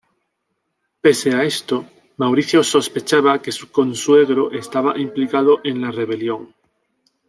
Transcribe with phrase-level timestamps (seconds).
[1.03, 1.85] Pese a esto,
[2.17, 6.55] Mauricio sospechaba que su consuegro estaba implicado en la rebelión.